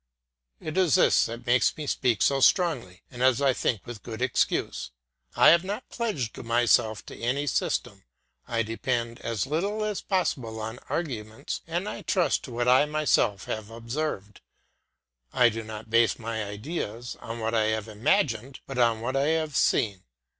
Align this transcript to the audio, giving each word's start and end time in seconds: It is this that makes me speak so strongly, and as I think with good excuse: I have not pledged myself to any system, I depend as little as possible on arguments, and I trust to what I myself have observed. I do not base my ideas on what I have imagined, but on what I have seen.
It 0.59 0.77
is 0.79 0.95
this 0.95 1.27
that 1.27 1.45
makes 1.45 1.77
me 1.77 1.85
speak 1.85 2.23
so 2.23 2.39
strongly, 2.39 3.03
and 3.11 3.21
as 3.21 3.39
I 3.39 3.53
think 3.53 3.85
with 3.85 4.01
good 4.01 4.19
excuse: 4.19 4.89
I 5.35 5.49
have 5.49 5.63
not 5.63 5.87
pledged 5.91 6.35
myself 6.39 7.05
to 7.05 7.21
any 7.21 7.45
system, 7.45 8.05
I 8.47 8.63
depend 8.63 9.19
as 9.21 9.45
little 9.45 9.83
as 9.85 10.01
possible 10.01 10.59
on 10.59 10.79
arguments, 10.89 11.61
and 11.67 11.87
I 11.87 12.01
trust 12.01 12.43
to 12.45 12.51
what 12.51 12.67
I 12.67 12.87
myself 12.87 13.45
have 13.45 13.69
observed. 13.69 14.41
I 15.33 15.49
do 15.49 15.61
not 15.61 15.91
base 15.91 16.17
my 16.17 16.45
ideas 16.45 17.15
on 17.21 17.39
what 17.39 17.53
I 17.53 17.65
have 17.65 17.87
imagined, 17.87 18.59
but 18.65 18.79
on 18.79 19.01
what 19.01 19.15
I 19.15 19.27
have 19.27 19.55
seen. 19.55 20.05